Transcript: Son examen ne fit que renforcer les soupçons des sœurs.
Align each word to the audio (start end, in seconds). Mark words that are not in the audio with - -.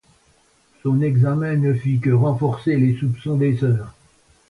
Son 0.81 0.99
examen 1.03 1.57
ne 1.57 1.75
fit 1.75 1.99
que 1.99 2.09
renforcer 2.09 2.75
les 2.75 2.95
soupçons 2.97 3.37
des 3.37 3.55
sœurs. 3.57 3.93